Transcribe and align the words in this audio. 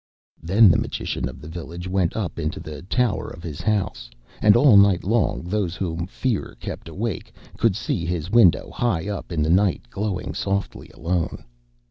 Then 0.41 0.71
the 0.71 0.79
magician 0.79 1.29
of 1.29 1.39
the 1.41 1.47
village 1.47 1.87
went 1.87 2.15
up 2.17 2.39
into 2.39 2.59
the 2.59 2.81
tower 2.81 3.27
of 3.29 3.43
his 3.43 3.61
house, 3.61 4.09
and 4.41 4.55
all 4.55 4.75
night 4.75 5.03
long 5.03 5.43
those 5.43 5.75
whom 5.75 6.07
fear 6.07 6.57
kept 6.59 6.89
awake 6.89 7.31
could 7.55 7.75
see 7.75 8.03
his 8.03 8.31
window 8.31 8.71
high 8.71 9.07
up 9.07 9.31
in 9.31 9.43
the 9.43 9.49
night 9.51 9.83
glowing 9.91 10.33
softly 10.33 10.89
alone. 10.95 11.45